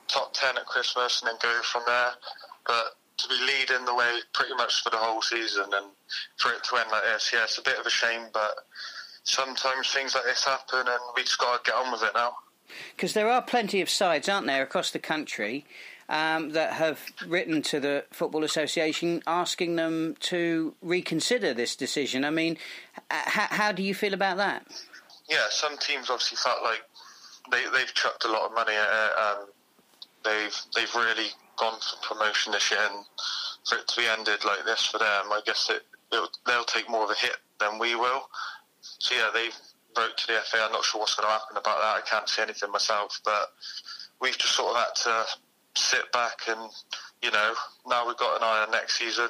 [0.07, 2.11] top 10 at Christmas and then go from there.
[2.65, 5.87] But to be leading the way pretty much for the whole season and
[6.37, 8.51] for it to end like this, yeah, it's a bit of a shame, but
[9.23, 12.35] sometimes things like this happen and we just got to get on with it now.
[12.95, 15.65] Because there are plenty of sides, aren't there, across the country
[16.09, 22.25] um, that have written to the Football Association asking them to reconsider this decision.
[22.25, 22.57] I mean,
[23.11, 24.65] h- how do you feel about that?
[25.29, 26.81] Yeah, some teams obviously felt like
[27.51, 29.49] they, they've chucked a lot of money at it.
[30.25, 33.05] They've they've really gone for promotion this year, and
[33.67, 35.83] for it to be ended like this for them, I guess it
[36.45, 38.29] they'll take more of a hit than we will.
[38.81, 39.55] So yeah, they've
[39.97, 40.57] wrote to the FA.
[40.63, 41.97] I'm not sure what's going to happen about that.
[41.97, 43.53] I can't see anything myself, but
[44.21, 45.25] we've just sort of had to
[45.75, 46.69] sit back and,
[47.21, 47.53] you know,
[47.88, 49.29] now we've got an eye on next season.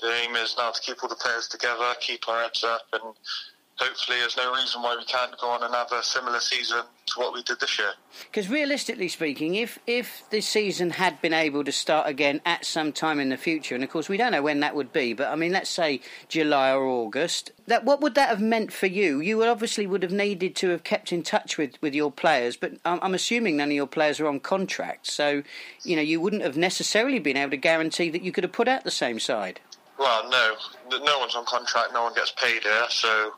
[0.00, 3.14] The aim is now to keep all the players together, keep our heads up, and
[3.76, 7.18] hopefully there's no reason why we can't go on and have a similar season to
[7.18, 7.92] what we did this year.
[8.30, 12.92] Because realistically speaking, if if this season had been able to start again at some
[12.92, 15.28] time in the future, and of course we don't know when that would be, but
[15.28, 19.20] I mean let's say July or August, that what would that have meant for you?
[19.20, 22.74] You obviously would have needed to have kept in touch with, with your players, but
[22.84, 25.42] I'm, I'm assuming none of your players are on contract, so
[25.82, 28.68] you know you wouldn't have necessarily been able to guarantee that you could have put
[28.68, 29.60] out the same side.
[29.98, 30.56] Well, no,
[30.90, 33.32] no one's on contract, no one gets paid here, so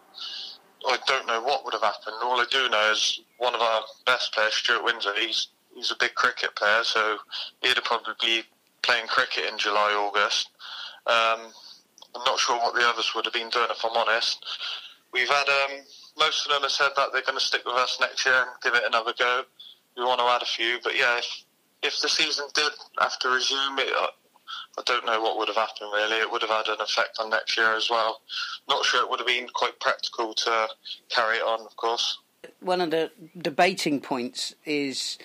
[0.87, 2.17] I don't know what would have happened.
[2.23, 5.97] All I do know is one of our best players, Stuart Windsor, he's he's a
[5.99, 7.19] big cricket player, so
[7.63, 8.43] he'd have probably be
[8.83, 10.49] playing cricket in July, August.
[11.07, 11.53] Um,
[12.15, 14.45] I'm not sure what the others would have been doing if I'm honest.
[15.13, 15.83] We've had um,
[16.19, 18.51] most of them have said that they're going to stick with us next year and
[18.63, 19.43] give it another go.
[19.97, 21.45] We want to add a few, but yeah, if,
[21.83, 23.93] if the season did have to resume, it,
[24.79, 26.17] I don't know what would have happened really.
[26.17, 28.21] It would have had an effect on next year as well.
[28.69, 30.69] Not sure it would have been quite practical to
[31.09, 32.19] carry it on, of course.
[32.61, 35.19] One of the debating points is,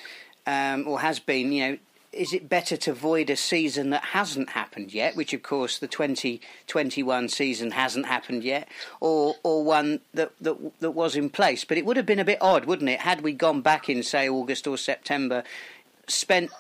[0.48, 1.78] um, or has been, you know,
[2.12, 5.88] is it better to void a season that hasn't happened yet, which of course the
[5.88, 8.68] 2021 season hasn't happened yet,
[9.00, 11.64] or or one that, that that was in place?
[11.64, 14.04] But it would have been a bit odd, wouldn't it, had we gone back in
[14.04, 15.44] say August or September,
[16.08, 16.52] spent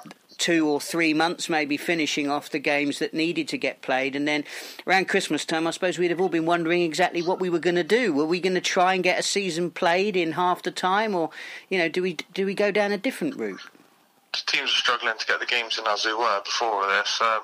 [0.41, 4.27] two or three months maybe finishing off the games that needed to get played and
[4.27, 4.43] then
[4.87, 7.75] around Christmas time I suppose we'd have all been wondering exactly what we were going
[7.75, 10.71] to do were we going to try and get a season played in half the
[10.71, 11.29] time or
[11.69, 13.61] you know do we do we go down a different route
[14.33, 17.21] The teams were struggling to get the games in as they were before this.
[17.21, 17.41] Um,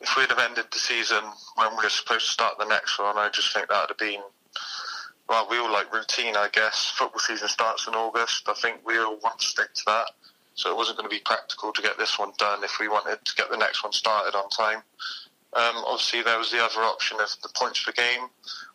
[0.00, 1.22] if we'd have ended the season
[1.56, 3.98] when we were supposed to start the next one, I just think that would have
[3.98, 4.22] been.
[5.28, 6.92] Well, we all like routine, I guess.
[6.96, 8.48] Football season starts in August.
[8.48, 10.06] I think we all want to stick to that.
[10.60, 13.24] So it wasn't going to be practical to get this one done if we wanted
[13.24, 14.82] to get the next one started on time.
[15.54, 18.28] Um, obviously, there was the other option of the points per game,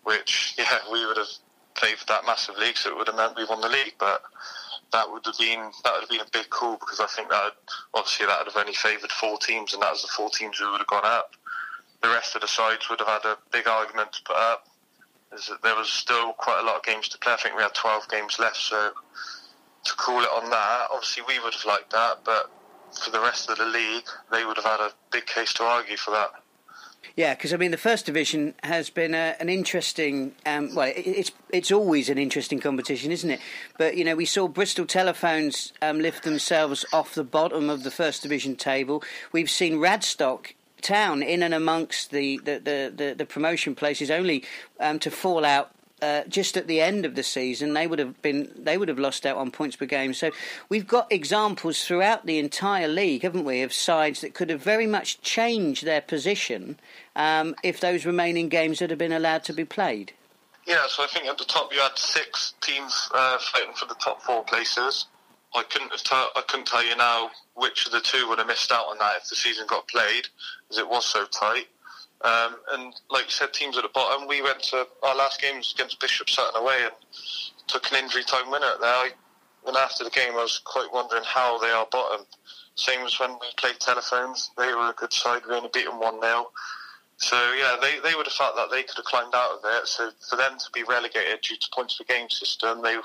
[0.04, 1.30] which, yeah, we would have
[1.76, 3.94] favoured that massively because it would have meant we won the league.
[4.00, 4.24] But
[4.94, 7.54] that would have been that would have been a big call because I think that
[7.94, 10.72] obviously that would have only favoured four teams, and that was the four teams who
[10.72, 11.36] would have gone up.
[12.02, 14.66] The rest of the sides would have had a big argument to put up.
[15.62, 17.34] There was still quite a lot of games to play.
[17.34, 18.92] I think we had 12 games left, so
[19.86, 22.52] to call it on that, obviously we would have liked that, but
[22.92, 25.98] for the rest of the league, they would have had a big case to argue
[25.98, 26.32] for that.
[27.16, 30.34] Yeah, because I mean, the first division has been a, an interesting.
[30.46, 33.40] Um, well, it, it's it's always an interesting competition, isn't it?
[33.78, 37.92] But you know, we saw Bristol Telephones um, lift themselves off the bottom of the
[37.92, 39.02] first division table.
[39.32, 44.44] We've seen Radstock Town in and amongst the the, the, the, the promotion places only
[44.82, 48.22] um, to fall out uh, just at the end of the season, they would have
[48.22, 50.14] been they would have lost out on points per game.
[50.14, 50.32] So
[50.68, 54.88] we've got examples throughout the entire league, haven't we, of sides that could have very
[54.88, 56.78] much changed their position
[57.16, 60.12] um, if those remaining games had been allowed to be played.
[60.68, 63.96] Yeah, so I think at the top you had six teams uh, fighting for the
[63.96, 65.06] top four places.
[65.54, 68.72] I couldn't tell, I couldn't tell you now which of the two would have missed
[68.72, 70.28] out on that if the season got played,
[70.70, 71.68] as it was so tight.
[72.26, 74.28] Um, and like you said, teams at the bottom.
[74.28, 76.94] We went to our last games against Bishop Sutton away and
[77.68, 78.90] took an injury time winner there.
[78.90, 79.10] I,
[79.68, 82.26] and after the game, I was quite wondering how they are bottom.
[82.76, 84.52] Same as when we played Telephones.
[84.58, 85.44] They were a good side.
[85.48, 86.52] We only beat them 1 0.
[87.18, 89.88] So, yeah, they, they would have felt that they could have climbed out of it.
[89.88, 92.98] So, for them to be relegated due to points per game system, they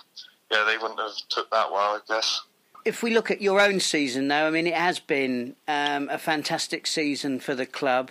[0.50, 2.40] yeah, they wouldn't have took that well, I guess.
[2.84, 6.18] If we look at your own season, though, I mean, it has been um, a
[6.18, 8.10] fantastic season for the club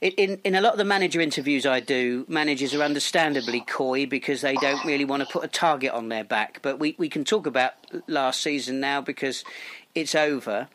[0.00, 4.40] in in a lot of the manager interviews I do, managers are understandably coy because
[4.40, 6.60] they don't really want to put a target on their back.
[6.62, 7.74] But we, we can talk about
[8.06, 9.44] last season now because
[9.94, 10.68] it's over.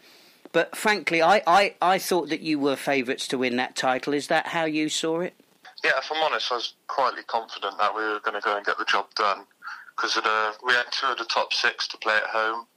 [0.51, 4.13] But frankly, I, I, I thought that you were favourites to win that title.
[4.13, 5.33] Is that how you saw it?
[5.83, 8.65] Yeah, if I'm honest, I was quietly confident that we were going to go and
[8.65, 9.45] get the job done
[9.95, 10.15] because
[10.65, 12.67] we had two of the top six to play at home.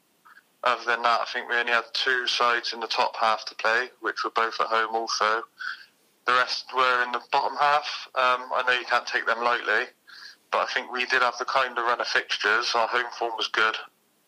[0.65, 3.55] Other than that, I think we only had two sides in the top half to
[3.55, 5.43] play, which were both at home also.
[6.27, 8.09] The rest were in the bottom half.
[8.15, 9.87] Um, I know you can't take them lightly,
[10.51, 12.73] but I think we did have the kind of run of fixtures.
[12.75, 13.77] Our home form was good,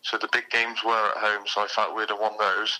[0.01, 2.79] so the big games were at home, so I felt we'd have won those.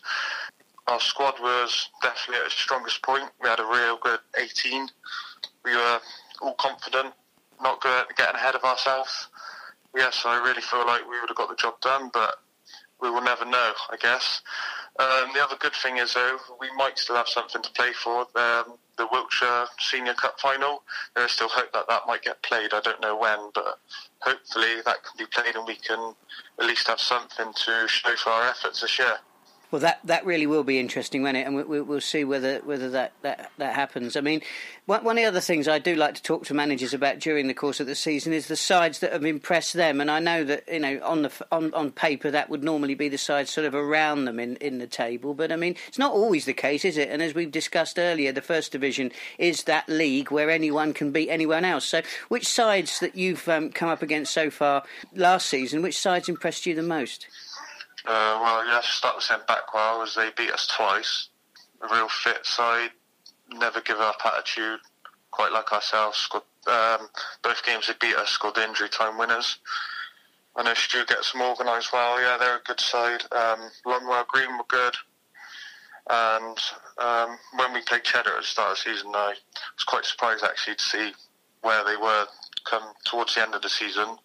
[0.87, 3.29] Our squad was definitely at its strongest point.
[3.43, 4.89] We had a real good 18.
[5.63, 5.99] We were
[6.41, 7.13] all confident,
[7.61, 9.27] not getting ahead of ourselves.
[9.95, 12.35] Yes, I really feel like we would have got the job done, but
[13.01, 14.41] we will never know, I guess.
[14.97, 18.21] Um, the other good thing is, though, we might still have something to play for.
[18.35, 20.83] Um, the Wiltshire Senior Cup final.
[21.15, 22.73] There is still hope that that might get played.
[22.73, 23.79] I don't know when, but
[24.19, 26.13] hopefully that can be played and we can
[26.59, 29.17] at least have something to show for our efforts this year.
[29.71, 31.45] Well, that, that really will be interesting, won't it?
[31.45, 34.15] And we, will see whether whether that, that, that happens.
[34.15, 34.41] I mean,
[34.87, 37.45] one, one of the other things I do like to talk to managers about during
[37.45, 40.01] the course of the season is the sides that have impressed them.
[40.01, 43.09] And I know that you know on the on, on paper that would normally be
[43.09, 46.13] the sides sort of around them in, in the table, but I mean it's not
[46.13, 47.09] always the case, is it?
[47.09, 51.29] And as we've discussed earlier, the first division is that league where anyone can beat
[51.29, 51.85] anyone else.
[51.85, 56.27] So, which sides that you've um, come up against so far last season, which sides
[56.27, 57.27] impressed you the most?
[58.05, 61.29] Uh, well, to start the same back well as they beat us twice.
[61.81, 62.91] A real fit side,
[63.51, 64.79] never give up attitude,
[65.31, 66.17] quite like ourselves.
[66.17, 67.09] Scored, um,
[67.43, 69.59] both games they beat us, scored injury time winners.
[70.55, 72.19] I know Stu gets them organised well.
[72.19, 73.21] Yeah, they're a good side.
[73.31, 74.95] Um, Longwell Green were good.
[76.09, 76.57] And
[76.97, 79.35] um, when we played Cheddar at the start of the season, I
[79.75, 81.13] was quite surprised actually to see
[81.61, 82.25] where they were
[82.65, 84.17] come towards the end of the season.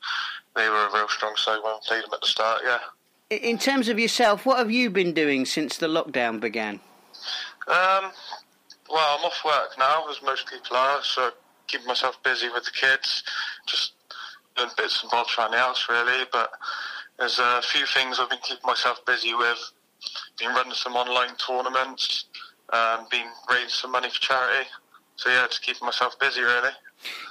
[0.57, 2.79] They were a real strong side when we played them at the start, yeah.
[3.31, 6.81] In terms of yourself, what have you been doing since the lockdown began?
[7.67, 8.13] Um,
[8.91, 11.31] well, I'm off work now, as most people are, so
[11.67, 13.25] keep myself busy with the kids,
[13.67, 13.93] just
[14.57, 16.25] doing bits and bobs around the house, really.
[16.31, 16.51] But
[17.19, 19.59] there's a few things I've been keeping myself busy with.
[20.39, 22.27] Been running some online tournaments,
[22.75, 24.69] um, been raising some money for charity.
[25.17, 26.71] So yeah, just keeping myself busy, really.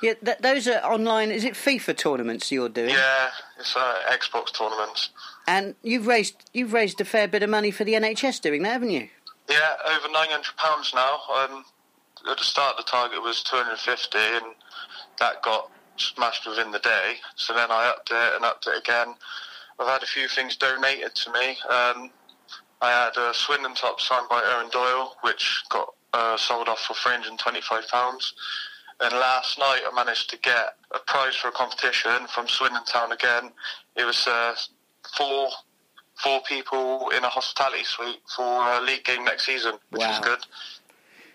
[0.02, 1.30] Yeah, th- those are online.
[1.32, 2.90] Is it FIFA tournaments you're doing?
[2.90, 3.30] Yeah,
[3.60, 5.12] it's uh, Xbox tournaments.
[5.48, 8.74] And you've raised you've raised a fair bit of money for the NHS doing that,
[8.74, 9.10] haven't you?
[9.50, 11.20] Yeah, over nine hundred pounds now.
[11.36, 11.66] Um,
[12.30, 14.56] at the start, the target was two hundred fifty, and
[15.20, 17.16] that got smashed within the day.
[17.36, 19.16] So then I upped it and upped it again.
[19.80, 21.50] I've had a few things donated to me.
[21.70, 22.12] Um,
[22.82, 26.94] I had a Swindon top signed by Owen Doyle, which got uh, sold off for
[26.94, 28.34] three hundred and twenty-five pounds.
[29.02, 33.12] And last night I managed to get a prize for a competition from Swindon Town
[33.12, 33.52] again.
[33.96, 34.56] It was uh,
[35.18, 35.50] four
[36.24, 40.12] four people in a hospitality suite for a league game next season, which Wow.
[40.12, 40.40] is good.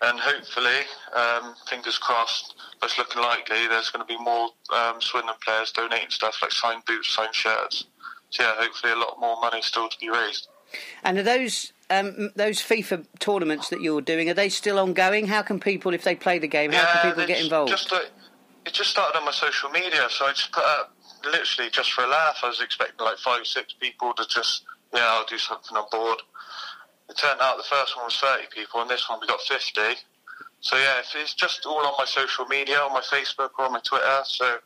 [0.01, 0.79] And hopefully,
[1.13, 5.73] um, fingers crossed, but it's looking likely there's going to be more um, Swindon players
[5.73, 7.85] donating stuff like signed boots, signed shirts.
[8.29, 10.47] So yeah, hopefully a lot more money still to be raised.
[11.03, 15.27] And are those um, those FIFA tournaments that you're doing are they still ongoing?
[15.27, 17.71] How can people, if they play the game, how can people get involved?
[17.71, 18.11] Just like,
[18.65, 22.03] it just started on my social media, so I just put up literally just for
[22.03, 22.39] a laugh.
[22.43, 26.19] I was expecting like five, six people to just yeah, I'll do something on board.
[27.09, 29.99] It turned out the first one was thirty people, and this one we got fifty.
[30.61, 33.73] So yeah, if it's just all on my social media, on my Facebook or on
[33.73, 34.21] my Twitter.
[34.25, 34.59] So I'm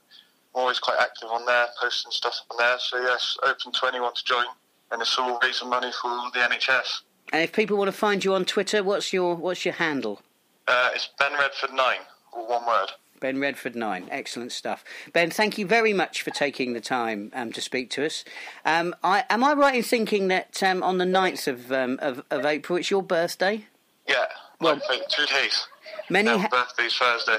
[0.54, 2.78] always quite active on there, posting stuff on there.
[2.80, 4.46] So yes, open to anyone to join,
[4.92, 7.02] and it's all raising money for the NHS.
[7.32, 10.22] and if people want to find you on Twitter, what's your what's your handle?
[10.68, 12.00] Uh, it's Ben Redford nine,
[12.34, 12.92] all one word.
[13.24, 14.84] Ben Redford nine, excellent stuff.
[15.14, 18.26] Ben, thank you very much for taking the time um, to speak to us.
[18.66, 22.22] Um, I, am I right in thinking that um, on the 9th of, um, of
[22.30, 23.66] of April it's your birthday?
[24.10, 24.26] Yeah,
[24.60, 25.68] Well- two days.
[26.10, 27.38] Many ha- birthday's Thursday.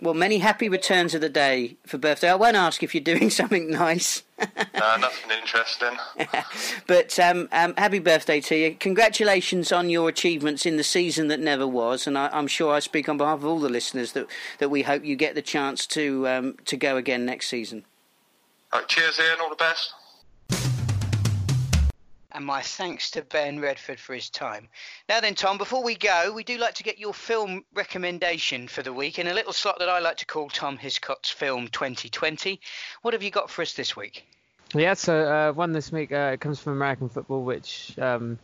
[0.00, 2.30] Well, many happy returns of the day for birthday.
[2.30, 4.22] I won't ask if you're doing something nice.
[4.38, 5.96] Uh, nothing interesting.
[6.86, 8.74] But um, um, happy birthday to you.
[8.74, 12.06] Congratulations on your achievements in the season that never was.
[12.06, 14.26] And I, I'm sure I speak on behalf of all the listeners that,
[14.58, 17.84] that we hope you get the chance to, um, to go again next season.
[18.72, 19.40] Right, cheers, Ian.
[19.40, 19.92] All the best.
[22.40, 24.70] And my thanks to Ben Redford for his time.
[25.10, 28.80] Now then, Tom, before we go, we do like to get your film recommendation for
[28.80, 32.58] the week in a little slot that I like to call Tom Hiscott's Film 2020.
[33.02, 34.26] What have you got for us this week?
[34.72, 38.38] Yeah, so uh, one this week uh, comes from American football, which um,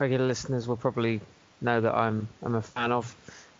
[0.00, 1.20] regular listeners will probably
[1.60, 3.14] know that I'm I'm a fan of,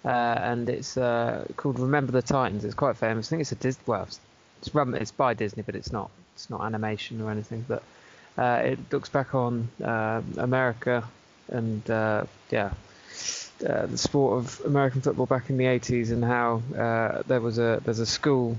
[0.05, 2.65] uh, and it's uh, called Remember the Titans.
[2.65, 3.29] It's quite famous.
[3.29, 4.09] I think it's a Dis- well,
[4.59, 7.65] it's, it's by Disney, but it's not it's not animation or anything.
[7.69, 7.85] But
[8.39, 11.05] uh, it looks back on uh, America
[11.49, 12.71] and uh, yeah.
[13.69, 17.59] Uh, the sport of American football back in the 80s and how uh, there was
[17.59, 18.57] a there's a school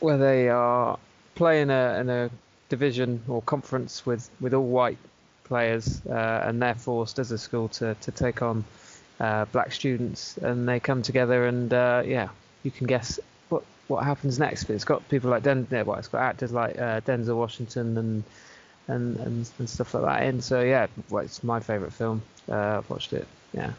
[0.00, 0.98] where they are
[1.34, 2.30] playing a in a
[2.68, 4.98] division or conference with, with all white
[5.44, 8.62] players, and they're forced as a school to, to take on
[9.52, 11.72] black students, and they come together, and
[12.06, 12.28] yeah,
[12.62, 14.64] you can guess what what happens next.
[14.64, 18.24] But it's got people like Den, well, it's got actors like uh, Denzel Washington and,
[18.88, 20.40] and and and stuff like that in.
[20.40, 22.22] So yeah, well, it's my favourite film.
[22.48, 23.72] Uh, I've watched it, yeah,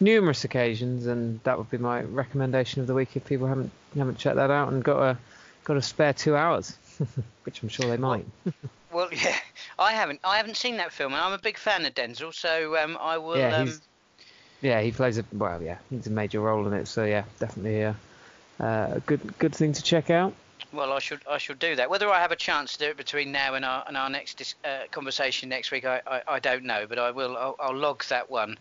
[0.00, 4.18] numerous occasions, and that would be my recommendation of the week if people haven't haven't
[4.18, 5.18] checked that out and got a
[5.64, 6.76] got a spare two hours,
[7.44, 8.26] which I'm sure they might.
[8.92, 9.36] Well, yeah,
[9.78, 12.82] I haven't I haven't seen that film, and I'm a big fan of Denzel, so
[12.82, 13.36] um, I will.
[13.36, 13.82] yeah, um,
[14.62, 16.86] yeah he plays a well yeah he's a major role in it.
[16.86, 17.96] So yeah, definitely a,
[18.60, 20.32] uh, a good good thing to check out.
[20.76, 21.88] Well, I should I should do that.
[21.88, 24.36] Whether I have a chance to do it between now and our and our next
[24.36, 27.36] dis- uh, conversation next week, I, I, I don't know, but I will.
[27.36, 28.58] I'll, I'll log that one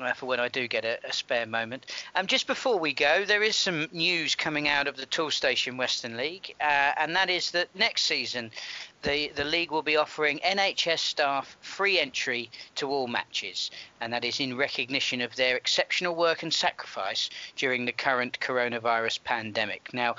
[0.00, 1.86] uh, for when I do get a, a spare moment.
[2.14, 6.16] Um, just before we go, there is some news coming out of the Toolstation Western
[6.16, 8.50] League, uh, and that is that next season.
[9.02, 14.24] The, the league will be offering NHS staff free entry to all matches, and that
[14.24, 19.94] is in recognition of their exceptional work and sacrifice during the current coronavirus pandemic.
[19.94, 20.16] Now,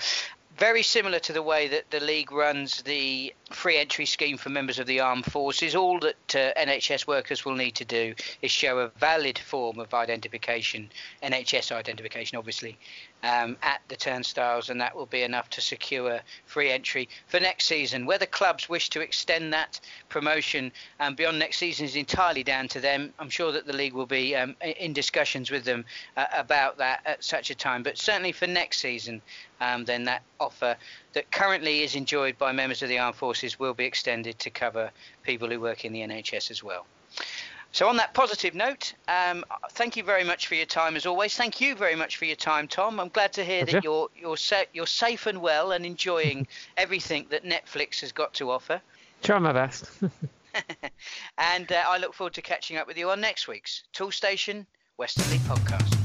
[0.59, 4.77] very similar to the way that the league runs the free entry scheme for members
[4.77, 5.73] of the armed forces.
[5.73, 9.93] All that uh, NHS workers will need to do is show a valid form of
[9.93, 10.89] identification,
[11.23, 12.77] NHS identification, obviously,
[13.23, 17.65] um, at the turnstiles, and that will be enough to secure free entry for next
[17.65, 18.05] season.
[18.05, 22.79] Whether clubs wish to extend that promotion um, beyond next season is entirely down to
[22.79, 23.13] them.
[23.19, 27.01] I'm sure that the league will be um, in discussions with them uh, about that
[27.05, 29.21] at such a time, but certainly for next season,
[29.61, 30.77] um, then that offer
[31.13, 34.91] that currently is enjoyed by members of the armed forces will be extended to cover
[35.23, 36.85] people who work in the NHS as well.
[37.71, 41.35] So, on that positive note, um, thank you very much for your time as always.
[41.35, 42.99] Thank you very much for your time, Tom.
[42.99, 46.47] I'm glad to hear that you're you're sa- you're safe and well and enjoying
[46.77, 48.81] everything that Netflix has got to offer.
[49.21, 49.85] Try my best.
[51.37, 54.65] and uh, I look forward to catching up with you on next week's Toolstation
[54.97, 55.98] Western League podcast.